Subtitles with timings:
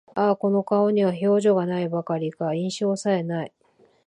[0.15, 3.51] ああ、この顔には表情が無いばかりか、印象さえ無い